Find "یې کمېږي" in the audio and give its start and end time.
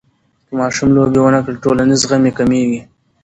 2.27-2.81